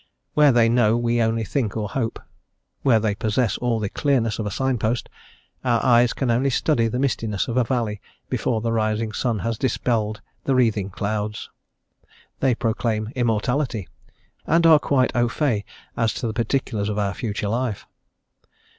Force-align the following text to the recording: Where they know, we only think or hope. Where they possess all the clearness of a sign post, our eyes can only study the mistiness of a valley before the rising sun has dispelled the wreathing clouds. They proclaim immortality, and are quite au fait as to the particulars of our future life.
Where 0.33 0.51
they 0.51 0.67
know, 0.67 0.97
we 0.97 1.21
only 1.21 1.43
think 1.43 1.77
or 1.77 1.87
hope. 1.87 2.19
Where 2.81 2.99
they 2.99 3.13
possess 3.13 3.55
all 3.59 3.79
the 3.79 3.87
clearness 3.87 4.39
of 4.39 4.47
a 4.47 4.49
sign 4.49 4.79
post, 4.79 5.09
our 5.63 5.79
eyes 5.85 6.11
can 6.13 6.31
only 6.31 6.49
study 6.49 6.87
the 6.87 6.97
mistiness 6.97 7.47
of 7.47 7.55
a 7.55 7.63
valley 7.63 8.01
before 8.27 8.61
the 8.61 8.71
rising 8.71 9.11
sun 9.11 9.37
has 9.45 9.59
dispelled 9.59 10.19
the 10.45 10.55
wreathing 10.55 10.89
clouds. 10.89 11.51
They 12.39 12.55
proclaim 12.55 13.11
immortality, 13.15 13.87
and 14.47 14.65
are 14.65 14.79
quite 14.79 15.15
au 15.15 15.29
fait 15.29 15.65
as 15.95 16.15
to 16.15 16.25
the 16.25 16.33
particulars 16.33 16.89
of 16.89 16.97
our 16.97 17.13
future 17.13 17.47
life. 17.49 17.85